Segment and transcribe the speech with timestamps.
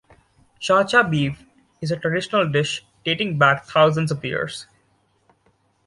[0.57, 1.43] Sha cha beef
[1.79, 4.65] is a traditional dish dating back thousands of years.